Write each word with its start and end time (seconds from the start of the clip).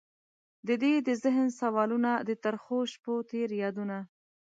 ددې 0.67 0.93
د 1.07 1.09
ذهن 1.23 1.47
سوالونه، 1.59 2.11
د 2.27 2.29
ترخوشپوتیر 2.43 3.49
یادونه 3.61 3.97